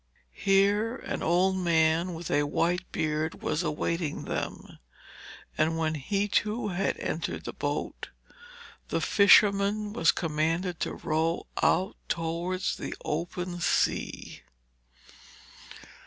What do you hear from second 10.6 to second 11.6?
to row